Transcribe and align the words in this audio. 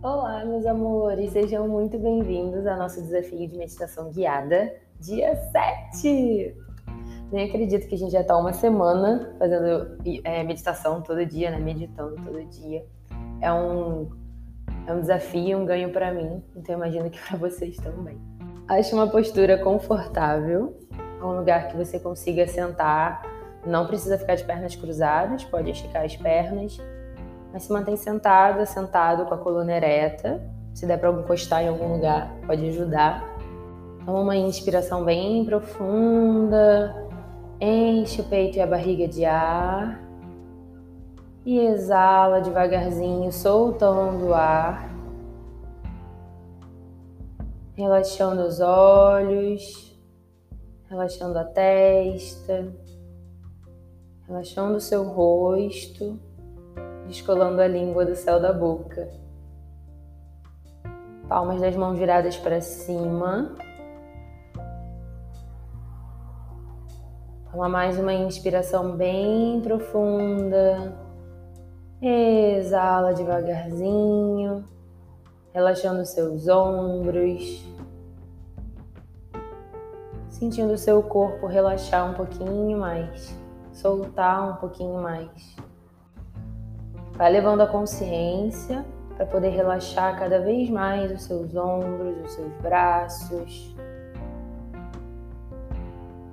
Olá, 0.00 0.44
meus 0.44 0.64
amores, 0.64 1.32
sejam 1.32 1.66
muito 1.66 1.98
bem-vindos 1.98 2.64
ao 2.68 2.78
nosso 2.78 3.02
desafio 3.02 3.48
de 3.48 3.58
meditação 3.58 4.12
guiada, 4.12 4.72
dia 5.00 5.34
7! 5.34 6.56
Nem 7.32 7.48
acredito 7.48 7.88
que 7.88 7.96
a 7.96 7.98
gente 7.98 8.12
já 8.12 8.20
está 8.20 8.36
uma 8.36 8.52
semana 8.52 9.34
fazendo 9.40 9.98
é, 10.22 10.44
meditação 10.44 11.02
todo 11.02 11.26
dia, 11.26 11.50
né? 11.50 11.58
Meditando 11.58 12.14
todo 12.14 12.44
dia. 12.44 12.86
É 13.40 13.52
um, 13.52 14.08
é 14.86 14.92
um 14.92 15.00
desafio, 15.00 15.58
um 15.58 15.66
ganho 15.66 15.90
para 15.90 16.14
mim, 16.14 16.44
então 16.54 16.76
imagino 16.76 17.10
que 17.10 17.18
para 17.26 17.36
vocês 17.36 17.76
também. 17.78 18.20
Ache 18.68 18.94
uma 18.94 19.08
postura 19.08 19.58
confortável, 19.58 20.78
um 21.20 21.38
lugar 21.38 21.66
que 21.66 21.76
você 21.76 21.98
consiga 21.98 22.46
sentar. 22.46 23.20
Não 23.66 23.84
precisa 23.88 24.16
ficar 24.16 24.36
de 24.36 24.44
pernas 24.44 24.76
cruzadas, 24.76 25.42
pode 25.44 25.72
esticar 25.72 26.04
as 26.04 26.16
pernas 26.16 26.78
mas 27.58 27.64
se 27.64 27.72
mantém 27.72 27.96
sentada, 27.96 28.64
sentado 28.64 29.26
com 29.26 29.34
a 29.34 29.38
coluna 29.38 29.72
ereta. 29.72 30.40
Se 30.72 30.86
der 30.86 30.96
para 30.96 31.10
encostar 31.10 31.60
em 31.60 31.68
algum 31.68 31.94
lugar, 31.94 32.32
pode 32.46 32.68
ajudar. 32.68 33.36
Toma 34.06 34.20
uma 34.20 34.36
inspiração 34.36 35.04
bem 35.04 35.44
profunda. 35.44 36.94
Enche 37.60 38.20
o 38.20 38.24
peito 38.24 38.58
e 38.58 38.60
a 38.60 38.66
barriga 38.66 39.08
de 39.08 39.24
ar. 39.24 40.00
E 41.44 41.58
exala 41.58 42.40
devagarzinho, 42.40 43.32
soltando 43.32 44.28
o 44.28 44.34
ar. 44.34 44.88
Relaxando 47.74 48.42
os 48.42 48.60
olhos, 48.60 49.98
relaxando 50.88 51.36
a 51.36 51.44
testa, 51.44 52.72
relaxando 54.28 54.76
o 54.76 54.80
seu 54.80 55.02
rosto 55.02 56.20
descolando 57.08 57.60
a 57.62 57.66
língua 57.66 58.04
do 58.04 58.14
céu 58.14 58.38
da 58.38 58.52
boca. 58.52 59.08
Palmas 61.26 61.60
das 61.60 61.74
mãos 61.74 61.98
viradas 61.98 62.36
para 62.36 62.60
cima. 62.60 63.54
Toma 67.50 67.68
mais 67.68 67.98
uma 67.98 68.12
inspiração 68.12 68.94
bem 68.94 69.60
profunda. 69.62 70.94
Exala 72.00 73.14
devagarzinho, 73.14 74.64
relaxando 75.52 76.04
seus 76.04 76.46
ombros, 76.46 77.66
sentindo 80.28 80.76
seu 80.76 81.02
corpo 81.02 81.46
relaxar 81.46 82.08
um 82.08 82.14
pouquinho 82.14 82.78
mais, 82.78 83.34
soltar 83.72 84.52
um 84.52 84.56
pouquinho 84.56 85.02
mais. 85.02 85.56
Vai 87.18 87.32
levando 87.32 87.62
a 87.62 87.66
consciência 87.66 88.86
para 89.16 89.26
poder 89.26 89.48
relaxar 89.48 90.16
cada 90.16 90.38
vez 90.38 90.70
mais 90.70 91.10
os 91.10 91.24
seus 91.24 91.52
ombros, 91.56 92.24
os 92.24 92.32
seus 92.32 92.52
braços. 92.62 93.74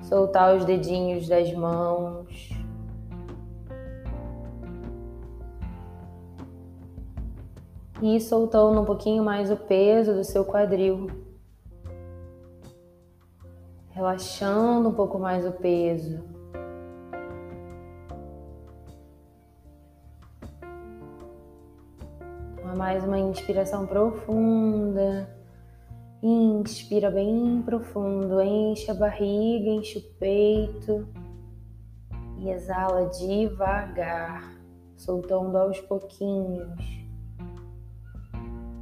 Soltar 0.03 0.55
os 0.55 0.63
dedinhos 0.63 1.27
das 1.27 1.51
mãos. 1.51 2.51
E 7.99 8.21
soltando 8.21 8.79
um 8.79 8.85
pouquinho 8.85 9.23
mais 9.23 9.49
o 9.49 9.57
peso 9.57 10.13
do 10.13 10.23
seu 10.23 10.45
quadril. 10.45 11.07
Relaxando 13.89 14.89
um 14.89 14.93
pouco 14.93 15.17
mais 15.17 15.47
o 15.47 15.51
peso. 15.51 16.23
Mais 22.85 23.03
uma 23.03 23.17
inspiração 23.17 23.87
profunda. 23.87 25.27
Inspira 26.21 27.09
bem 27.09 27.63
profundo, 27.65 28.39
enche 28.39 28.91
a 28.91 28.93
barriga, 28.93 29.71
enche 29.71 29.97
o 29.97 30.03
peito 30.19 31.07
e 32.37 32.47
exala 32.47 33.07
devagar, 33.07 34.55
soltando 34.95 35.57
aos 35.57 35.79
pouquinhos. 35.81 36.79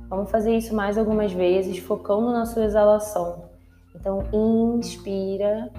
Vamos 0.10 0.30
fazer 0.30 0.54
isso 0.58 0.76
mais 0.76 0.98
algumas 0.98 1.32
vezes, 1.32 1.78
focando 1.78 2.34
na 2.34 2.46
sua 2.46 2.66
exalação. 2.66 3.46
Então, 3.96 4.22
inspira, 4.34 5.72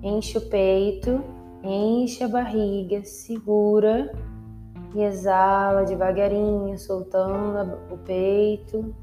enche 0.00 0.38
o 0.38 0.48
peito, 0.48 1.24
enche 1.64 2.22
a 2.22 2.28
barriga, 2.28 3.04
segura 3.04 4.12
e 4.94 5.02
exala 5.02 5.84
devagarinho, 5.84 6.78
soltando 6.78 7.78
o 7.90 7.98
peito, 7.98 8.94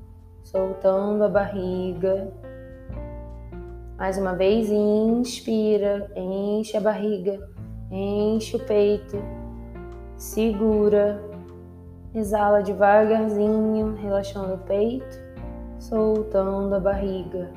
soltando 0.42 1.26
a 1.26 1.30
barriga. 1.30 2.32
Mais 3.98 4.18
uma 4.18 4.34
vez, 4.34 4.70
inspira, 4.72 6.10
enche 6.16 6.78
a 6.78 6.82
barriga, 6.82 7.40
enche 7.92 8.56
o 8.56 8.60
peito, 8.66 9.18
segura, 10.16 11.22
exala 12.16 12.64
devagarzinho, 12.64 13.94
relaxando 13.96 14.56
o 14.56 14.60
peito, 14.60 15.20
soltando 15.78 16.74
a 16.74 16.80
barriga. 16.80 17.52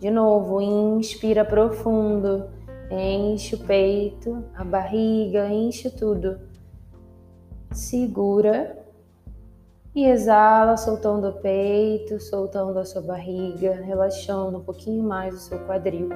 De 0.00 0.10
novo, 0.10 0.60
inspira 0.60 1.44
profundo, 1.44 2.48
enche 2.90 3.56
o 3.56 3.58
peito, 3.58 4.44
a 4.54 4.62
barriga, 4.62 5.48
enche 5.48 5.90
tudo 5.90 6.53
segura 7.74 8.78
e 9.94 10.06
exala, 10.06 10.76
soltando 10.76 11.28
o 11.28 11.32
peito, 11.32 12.20
soltando 12.20 12.78
a 12.78 12.84
sua 12.84 13.02
barriga, 13.02 13.72
relaxando 13.72 14.58
um 14.58 14.62
pouquinho 14.62 15.02
mais 15.02 15.34
o 15.34 15.38
seu 15.38 15.58
quadril. 15.66 16.08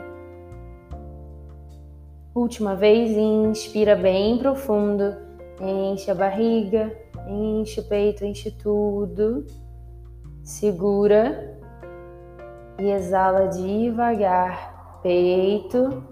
Última 2.35 2.75
vez, 2.75 3.11
inspira 3.17 3.97
bem 3.97 4.39
profundo, 4.39 5.17
enche 5.61 6.11
a 6.11 6.15
barriga, 6.15 6.93
enche 7.29 7.81
o 7.81 7.85
peito, 7.85 8.25
enche 8.25 8.51
tudo. 8.51 9.45
Segura 10.43 11.59
e 12.79 12.91
exala 12.91 13.49
devagar, 13.49 15.01
peito, 15.03 16.03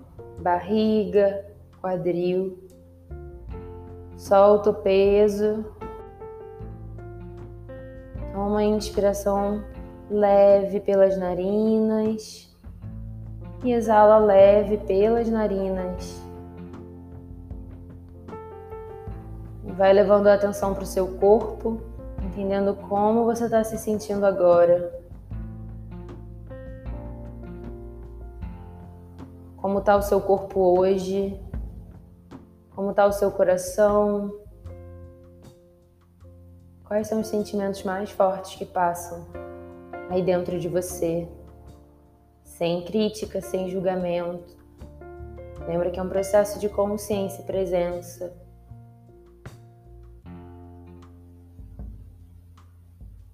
barriga, 0.41 1.45
quadril 1.81 2.67
Solta 4.16 4.71
o 4.71 4.75
peso. 4.75 5.65
Uma 8.34 8.65
inspiração 8.65 9.62
leve 10.10 10.81
pelas 10.81 11.16
narinas 11.19 12.54
e 13.62 13.72
exala 13.72 14.19
leve 14.19 14.78
pelas 14.78 15.28
narinas. 15.28 16.22
Vai 19.77 19.93
levando 19.93 20.28
a 20.28 20.34
atenção 20.34 20.72
para 20.72 20.84
o 20.84 20.87
seu 20.87 21.06
corpo, 21.19 21.81
entendendo 22.22 22.75
como 22.88 23.25
você 23.25 23.44
está 23.44 23.62
se 23.62 23.77
sentindo 23.77 24.25
agora. 24.25 24.93
Como 29.56 29.81
está 29.81 29.97
o 29.97 30.03
seu 30.03 30.21
corpo 30.21 30.78
hoje? 30.78 31.38
Como 32.76 32.91
está 32.91 33.06
o 33.06 33.12
seu 33.12 33.32
coração? 33.32 34.38
Quais 36.84 37.09
são 37.09 37.22
os 37.22 37.26
sentimentos 37.26 37.82
mais 37.84 38.10
fortes 38.10 38.54
que 38.54 38.66
passam 38.66 39.26
aí 40.10 40.22
dentro 40.22 40.60
de 40.60 40.69
você? 40.69 41.26
Sem 42.44 42.84
crítica, 42.84 43.41
sem 43.41 43.70
julgamento. 43.70 44.54
Lembra 45.66 45.91
que 45.91 45.98
é 45.98 46.03
um 46.03 46.09
processo 46.10 46.59
de 46.59 46.69
consciência 46.69 47.41
e 47.41 47.47
presença. 47.47 48.36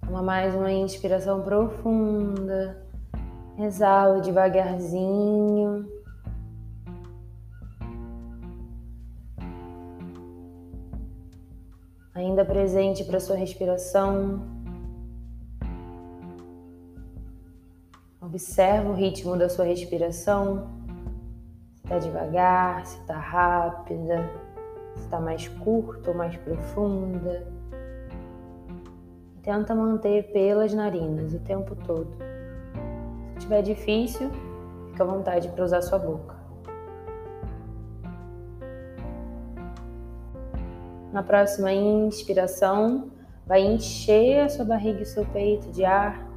Toma 0.05 0.23
mais 0.23 0.55
uma 0.55 0.71
inspiração 0.71 1.41
profunda. 1.41 2.81
Exala 3.59 4.21
devagarzinho. 4.21 5.92
Ainda 12.23 12.45
presente 12.45 13.03
para 13.03 13.19
sua 13.19 13.35
respiração. 13.35 14.41
Observa 18.21 18.89
o 18.89 18.93
ritmo 18.93 19.37
da 19.37 19.49
sua 19.49 19.65
respiração. 19.65 20.67
Se 21.75 21.83
está 21.83 21.99
devagar, 21.99 22.85
se 22.85 22.97
está 22.99 23.17
rápida, 23.17 24.29
se 24.95 25.01
está 25.01 25.19
mais 25.19 25.47
curta 25.47 26.11
ou 26.11 26.17
mais 26.17 26.35
profunda. 26.37 27.45
Tenta 29.41 29.75
manter 29.75 30.31
pelas 30.31 30.73
narinas 30.73 31.33
o 31.33 31.39
tempo 31.39 31.75
todo. 31.75 32.15
Se 33.33 33.39
estiver 33.39 33.61
difícil, 33.61 34.31
fica 34.91 35.03
à 35.03 35.05
vontade 35.05 35.49
para 35.49 35.65
usar 35.65 35.81
sua 35.81 35.99
boca. 35.99 36.32
Na 41.13 41.21
próxima 41.21 41.71
inspiração, 41.71 43.11
vai 43.45 43.61
encher 43.61 44.45
a 44.45 44.49
sua 44.49 44.65
barriga 44.65 45.03
e 45.03 45.05
seu 45.05 45.23
peito 45.27 45.71
de 45.71 45.85
ar 45.85 46.27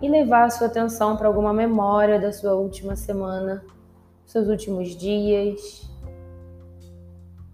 e 0.00 0.08
levar 0.08 0.44
a 0.44 0.50
sua 0.50 0.68
atenção 0.68 1.16
para 1.16 1.26
alguma 1.26 1.52
memória 1.52 2.20
da 2.20 2.32
sua 2.32 2.54
última 2.54 2.94
semana, 2.94 3.64
seus 4.24 4.46
últimos 4.46 4.90
dias. 4.90 5.90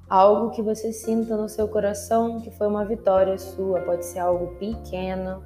Algo 0.07 0.51
que 0.51 0.61
você 0.61 0.93
sinta 0.93 1.35
no 1.35 1.49
seu 1.49 1.67
coração 1.67 2.41
que 2.41 2.51
foi 2.51 2.67
uma 2.67 2.85
vitória 2.85 3.39
sua, 3.39 3.81
pode 3.81 4.05
ser 4.05 4.19
algo 4.19 4.49
pequeno, 4.59 5.43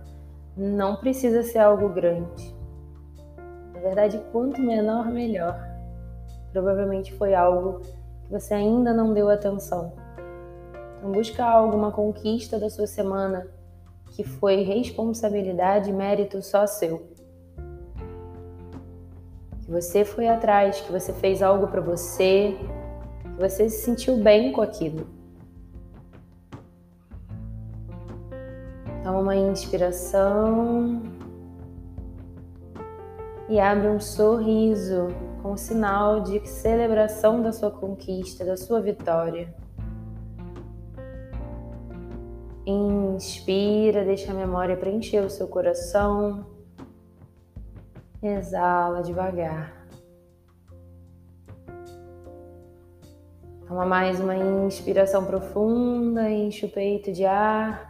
não 0.56 0.96
precisa 0.96 1.44
ser 1.44 1.58
algo 1.58 1.90
grande. 1.90 2.52
Na 3.72 3.78
verdade, 3.78 4.20
quanto 4.32 4.60
menor, 4.60 5.06
melhor. 5.12 5.60
Provavelmente 6.50 7.12
foi 7.14 7.37
algo 7.37 7.82
que 8.25 8.32
você 8.32 8.55
ainda 8.55 8.93
não 8.93 9.12
deu 9.12 9.31
atenção. 9.31 9.93
Então, 11.04 11.12
busca 11.12 11.44
alguma 11.44 11.92
conquista 11.92 12.58
da 12.58 12.70
sua 12.70 12.86
semana 12.86 13.46
que 14.12 14.24
foi 14.24 14.62
responsabilidade 14.62 15.90
e 15.90 15.92
mérito 15.92 16.40
só 16.40 16.66
seu. 16.66 17.06
Que 19.60 19.70
você 19.70 20.02
foi 20.02 20.28
atrás, 20.28 20.80
que 20.80 20.90
você 20.90 21.12
fez 21.12 21.42
algo 21.42 21.66
para 21.66 21.82
você, 21.82 22.56
que 23.20 23.38
você 23.38 23.68
se 23.68 23.84
sentiu 23.84 24.16
bem 24.16 24.50
com 24.50 24.62
aquilo. 24.62 25.06
Toma 29.02 29.18
uma 29.18 29.36
inspiração 29.36 31.02
e 33.46 33.60
abre 33.60 33.88
um 33.88 34.00
sorriso 34.00 35.08
como 35.42 35.58
sinal 35.58 36.20
de 36.20 36.48
celebração 36.48 37.42
da 37.42 37.52
sua 37.52 37.70
conquista, 37.70 38.42
da 38.42 38.56
sua 38.56 38.80
vitória. 38.80 39.63
Inspira, 43.14 44.05
deixa 44.05 44.32
a 44.32 44.34
memória 44.34 44.76
preencher 44.76 45.20
o 45.20 45.31
seu 45.31 45.46
coração. 45.46 46.44
Exala 48.20 49.02
devagar. 49.02 49.87
Toma 53.69 53.87
mais 53.87 54.19
uma 54.19 54.37
inspiração 54.37 55.25
profunda, 55.25 56.28
enche 56.28 56.66
o 56.66 56.69
peito 56.69 57.12
de 57.12 57.25
ar. 57.25 57.88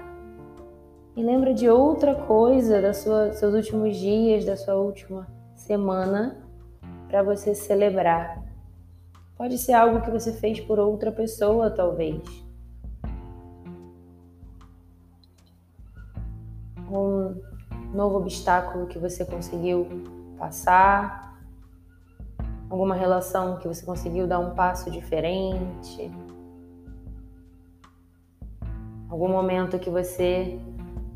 E 1.16 1.22
lembra 1.22 1.54
de 1.54 1.70
outra 1.70 2.14
coisa 2.14 2.82
dos 2.82 2.98
seus 3.38 3.54
últimos 3.54 3.96
dias, 3.96 4.44
da 4.44 4.58
sua 4.58 4.74
última 4.74 5.26
semana, 5.54 6.44
para 7.08 7.22
você 7.22 7.54
celebrar. 7.54 8.44
Pode 9.38 9.56
ser 9.56 9.72
algo 9.72 10.02
que 10.02 10.10
você 10.10 10.34
fez 10.34 10.60
por 10.60 10.78
outra 10.78 11.10
pessoa, 11.10 11.70
talvez. 11.70 12.43
Um 16.98 17.40
novo 17.92 18.18
obstáculo 18.18 18.86
que 18.86 18.98
você 18.98 19.24
conseguiu 19.24 19.86
passar, 20.38 21.38
alguma 22.68 22.94
relação 22.94 23.56
que 23.58 23.68
você 23.68 23.84
conseguiu 23.84 24.26
dar 24.26 24.38
um 24.38 24.54
passo 24.54 24.90
diferente, 24.90 26.10
algum 29.08 29.28
momento 29.28 29.78
que 29.78 29.90
você 29.90 30.58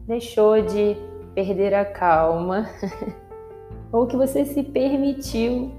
deixou 0.07 0.63
de 0.63 0.97
perder 1.35 1.75
a 1.75 1.85
calma 1.85 2.67
ou 3.93 4.07
que 4.07 4.17
você 4.17 4.45
se 4.45 4.63
permitiu 4.63 5.73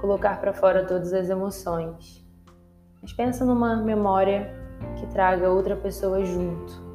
colocar 0.00 0.40
para 0.40 0.52
fora 0.52 0.84
todas 0.84 1.12
as 1.12 1.28
emoções. 1.28 2.24
Mas 3.00 3.12
pensa 3.12 3.44
numa 3.44 3.76
memória 3.76 4.54
que 4.96 5.06
traga 5.06 5.50
outra 5.50 5.76
pessoa 5.76 6.24
junto. 6.24 6.89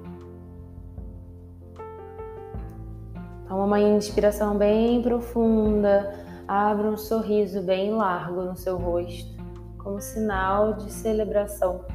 Toma 3.48 3.66
uma 3.66 3.80
inspiração 3.80 4.58
bem 4.58 5.02
profunda, 5.02 6.14
abra 6.48 6.88
um 6.90 6.98
sorriso 6.98 7.62
bem 7.62 7.92
largo 7.92 8.42
no 8.42 8.56
seu 8.56 8.78
rosto, 8.78 9.36
como 9.78 10.02
sinal 10.02 10.74
de 10.74 10.92
celebração. 10.92 11.86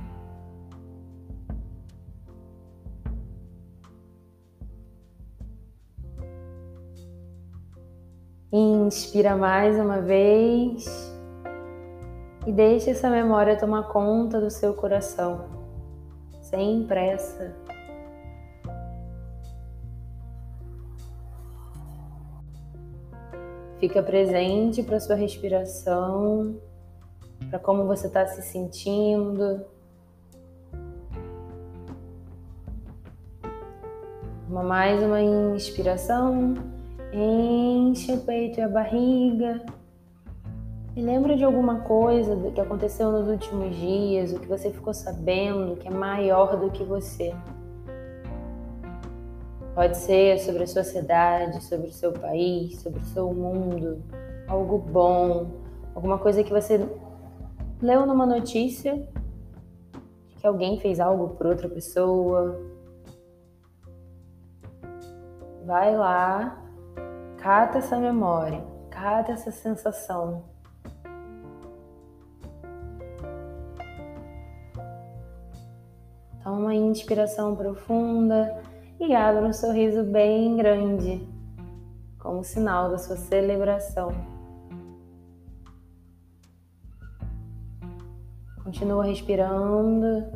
Inspira 8.52 9.36
mais 9.36 9.76
uma 9.76 10.00
vez 10.00 10.84
e 12.46 12.52
deixe 12.52 12.90
essa 12.90 13.08
memória 13.08 13.56
tomar 13.56 13.84
conta 13.88 14.40
do 14.40 14.50
seu 14.50 14.74
coração, 14.74 15.44
sem 16.42 16.84
pressa. 16.84 17.59
Fica 23.80 24.02
presente 24.02 24.82
para 24.82 25.00
sua 25.00 25.16
respiração, 25.16 26.54
para 27.48 27.58
como 27.58 27.86
você 27.86 28.08
está 28.08 28.26
se 28.26 28.42
sentindo. 28.42 29.64
Uma 34.46 34.62
mais 34.62 35.02
uma 35.02 35.22
inspiração, 35.22 36.56
enche 37.10 38.12
o 38.12 38.20
peito 38.20 38.60
e 38.60 38.62
a 38.62 38.68
barriga. 38.68 39.64
E 40.94 41.00
lembra 41.00 41.34
de 41.34 41.44
alguma 41.44 41.80
coisa 41.80 42.36
que 42.50 42.60
aconteceu 42.60 43.10
nos 43.10 43.28
últimos 43.28 43.74
dias, 43.76 44.30
o 44.34 44.40
que 44.40 44.46
você 44.46 44.70
ficou 44.70 44.92
sabendo 44.92 45.76
que 45.76 45.88
é 45.88 45.90
maior 45.90 46.58
do 46.58 46.70
que 46.70 46.84
você. 46.84 47.34
Pode 49.74 49.96
ser 49.96 50.38
sobre 50.40 50.64
a 50.64 50.66
sua 50.66 50.84
cidade, 50.84 51.62
sobre 51.64 51.88
o 51.88 51.92
seu 51.92 52.12
país, 52.12 52.80
sobre 52.80 53.00
o 53.00 53.04
seu 53.06 53.32
mundo, 53.32 54.02
algo 54.48 54.78
bom, 54.78 55.50
alguma 55.94 56.18
coisa 56.18 56.42
que 56.42 56.50
você 56.50 56.88
leu 57.80 58.04
numa 58.04 58.26
notícia 58.26 59.08
que 60.40 60.46
alguém 60.46 60.80
fez 60.80 60.98
algo 60.98 61.28
por 61.36 61.46
outra 61.46 61.68
pessoa. 61.68 62.58
Vai 65.66 65.94
lá, 65.94 66.64
cata 67.36 67.78
essa 67.78 67.98
memória, 67.98 68.64
cata 68.90 69.32
essa 69.32 69.50
sensação. 69.50 70.44
Toma 76.42 76.56
uma 76.56 76.74
inspiração 76.74 77.54
profunda 77.54 78.62
e 79.00 79.14
abra 79.14 79.46
um 79.46 79.52
sorriso 79.52 80.04
bem 80.04 80.54
grande, 80.56 81.26
como 82.18 82.44
sinal 82.44 82.90
da 82.90 82.98
sua 82.98 83.16
celebração. 83.16 84.12
Continua 88.62 89.02
respirando. 89.04 90.30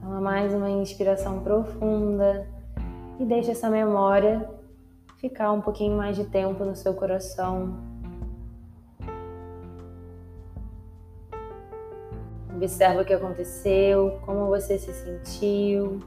Toma 0.00 0.22
mais 0.22 0.54
uma 0.54 0.70
inspiração 0.70 1.40
profunda 1.40 2.48
e 3.18 3.24
deixa 3.26 3.52
essa 3.52 3.68
memória 3.68 4.48
ficar 5.18 5.52
um 5.52 5.60
pouquinho 5.60 5.98
mais 5.98 6.16
de 6.16 6.24
tempo 6.24 6.64
no 6.64 6.74
seu 6.74 6.94
coração. 6.94 7.89
Observa 12.60 13.00
o 13.00 13.04
que 13.06 13.14
aconteceu, 13.14 14.20
como 14.26 14.48
você 14.48 14.76
se 14.76 14.92
sentiu. 14.92 15.98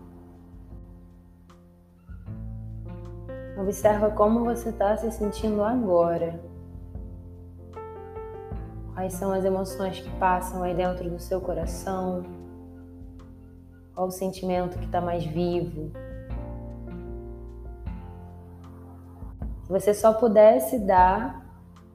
Observa 3.60 4.12
como 4.12 4.44
você 4.44 4.70
está 4.70 4.96
se 4.96 5.10
sentindo 5.10 5.64
agora. 5.64 6.40
Quais 8.94 9.14
são 9.14 9.32
as 9.32 9.44
emoções 9.44 10.00
que 10.00 10.10
passam 10.20 10.62
aí 10.62 10.76
dentro 10.76 11.10
do 11.10 11.18
seu 11.18 11.42
coração? 11.42 12.24
Qual 13.96 14.06
o 14.06 14.12
sentimento 14.12 14.78
que 14.78 14.86
está 14.86 15.02
mais 15.02 15.26
vivo? 15.26 15.92
Se 19.64 19.70
você 19.72 19.92
só 19.92 20.14
pudesse 20.14 20.78
dar 20.78 21.44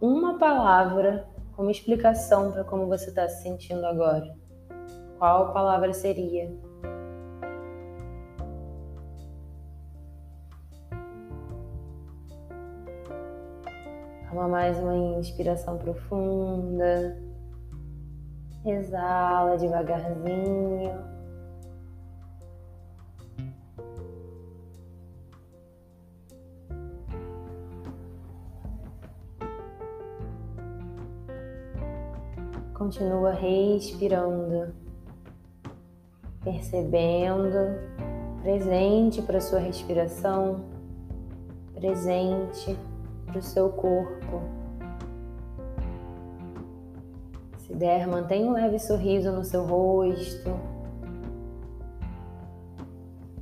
uma 0.00 0.36
palavra 0.36 1.28
como 1.54 1.70
explicação 1.70 2.50
para 2.50 2.64
como 2.64 2.88
você 2.88 3.10
está 3.10 3.28
se 3.28 3.44
sentindo 3.44 3.86
agora, 3.86 4.47
qual 5.18 5.52
palavra 5.52 5.92
seria? 5.92 6.48
Toma 14.28 14.46
mais 14.46 14.78
uma 14.78 14.94
inspiração 15.18 15.76
profunda. 15.76 17.18
Exala 18.64 19.56
devagarzinho. 19.56 21.18
Continua 32.74 33.32
respirando. 33.32 34.87
Percebendo, 36.42 37.78
presente 38.42 39.20
para 39.22 39.40
sua 39.40 39.58
respiração, 39.58 40.60
presente 41.74 42.78
para 43.26 43.38
o 43.38 43.42
seu 43.42 43.70
corpo. 43.70 44.42
Se 47.58 47.74
der, 47.74 48.06
mantenha 48.06 48.48
um 48.48 48.52
leve 48.52 48.78
sorriso 48.78 49.30
no 49.30 49.44
seu 49.44 49.64
rosto 49.64 50.58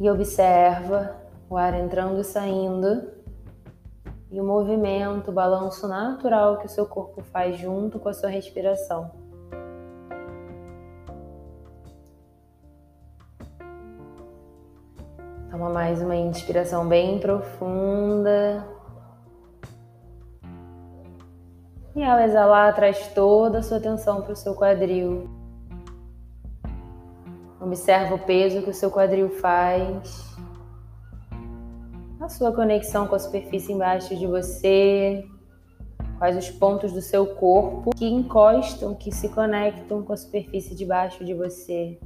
e 0.00 0.10
observa 0.10 1.16
o 1.48 1.56
ar 1.56 1.74
entrando 1.74 2.20
e 2.20 2.24
saindo 2.24 3.14
e 4.30 4.40
o 4.40 4.44
movimento, 4.44 5.30
o 5.30 5.34
balanço 5.34 5.86
natural 5.86 6.58
que 6.58 6.66
o 6.66 6.68
seu 6.68 6.84
corpo 6.86 7.22
faz 7.22 7.56
junto 7.58 7.98
com 7.98 8.08
a 8.08 8.12
sua 8.12 8.28
respiração. 8.28 9.25
Mais 15.76 16.00
uma 16.00 16.16
inspiração 16.16 16.88
bem 16.88 17.18
profunda. 17.18 18.66
E 21.94 22.02
ao 22.02 22.18
exalar, 22.18 22.74
traz 22.74 23.08
toda 23.08 23.58
a 23.58 23.62
sua 23.62 23.76
atenção 23.76 24.22
para 24.22 24.32
o 24.32 24.36
seu 24.36 24.54
quadril. 24.54 25.28
Observa 27.60 28.14
o 28.14 28.18
peso 28.18 28.62
que 28.62 28.70
o 28.70 28.72
seu 28.72 28.90
quadril 28.90 29.28
faz 29.28 30.34
a 32.22 32.28
sua 32.30 32.52
conexão 32.52 33.06
com 33.06 33.14
a 33.14 33.18
superfície 33.18 33.74
embaixo 33.74 34.16
de 34.16 34.26
você, 34.26 35.26
quais 36.16 36.38
os 36.38 36.48
pontos 36.48 36.90
do 36.90 37.02
seu 37.02 37.26
corpo 37.34 37.90
que 37.94 38.06
encostam, 38.06 38.94
que 38.94 39.12
se 39.12 39.28
conectam 39.28 40.02
com 40.02 40.14
a 40.14 40.16
superfície 40.16 40.74
debaixo 40.74 41.22
de 41.22 41.34
você. 41.34 42.00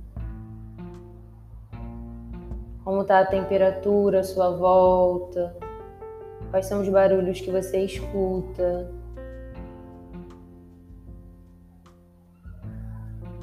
Como 2.90 3.02
está 3.02 3.20
a 3.20 3.24
temperatura 3.24 4.18
à 4.18 4.24
sua 4.24 4.50
volta? 4.50 5.56
Quais 6.50 6.66
são 6.66 6.80
os 6.80 6.88
barulhos 6.88 7.40
que 7.40 7.48
você 7.48 7.84
escuta? 7.84 8.90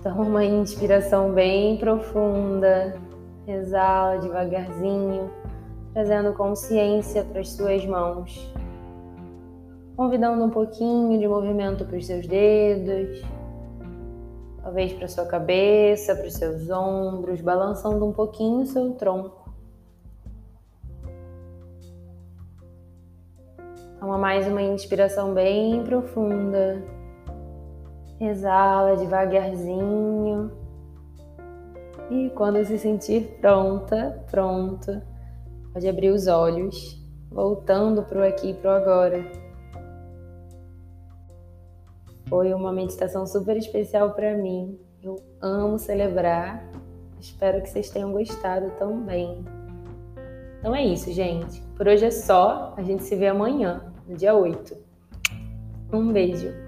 Toma 0.04 0.24
uma 0.24 0.44
inspiração 0.44 1.32
bem 1.32 1.78
profunda, 1.78 3.00
exala 3.48 4.18
devagarzinho 4.18 5.32
trazendo 5.94 6.34
consciência 6.34 7.24
para 7.24 7.40
as 7.40 7.48
suas 7.52 7.86
mãos, 7.86 8.54
convidando 9.96 10.44
um 10.44 10.50
pouquinho 10.50 11.18
de 11.18 11.26
movimento 11.26 11.86
para 11.86 11.96
os 11.96 12.06
seus 12.06 12.28
dedos, 12.28 13.24
talvez 14.68 14.92
para 14.92 15.08
sua 15.08 15.26
cabeça, 15.26 16.14
para 16.14 16.28
os 16.28 16.34
seus 16.34 16.70
ombros, 16.70 17.40
balançando 17.40 18.06
um 18.06 18.12
pouquinho 18.12 18.64
o 18.64 18.66
seu 18.66 18.92
tronco. 18.96 19.50
Toma 23.98 24.18
mais 24.18 24.46
uma 24.46 24.62
inspiração 24.62 25.34
bem 25.34 25.86
profunda. 25.86 26.84
Exala 28.20 28.98
devagarzinho. 28.98 30.52
E 32.12 32.30
quando 32.32 32.62
se 32.66 32.78
sentir 32.78 33.38
pronta, 33.40 34.22
pronto, 34.30 35.02
Pode 35.72 35.88
abrir 35.88 36.10
os 36.10 36.28
olhos, 36.28 37.02
voltando 37.30 38.04
para 38.04 38.20
o 38.20 38.24
aqui 38.24 38.50
e 38.50 38.54
para 38.54 38.72
o 38.72 38.74
agora. 38.74 39.47
Foi 42.30 42.54
uma 42.54 42.74
meditação 42.74 43.26
super 43.26 43.56
especial 43.56 44.12
para 44.12 44.36
mim. 44.36 44.78
Eu 45.02 45.16
amo 45.42 45.80
celebrar. 45.80 46.70
Espero 47.20 47.62
que 47.62 47.70
vocês 47.70 47.90
tenham 47.90 48.12
gostado 48.12 48.70
também. 48.78 49.46
Então 50.60 50.76
é 50.76 50.84
isso, 50.84 51.12
gente. 51.12 51.62
Por 51.76 51.88
hoje 51.88 52.06
é 52.06 52.12
só. 52.12 52.74
A 52.76 52.84
gente 52.84 53.04
se 53.04 53.16
vê 53.16 53.28
amanhã, 53.28 53.94
no 54.08 54.16
dia 54.16 54.36
8. 54.36 54.76
Um 55.94 56.12
beijo. 56.12 56.67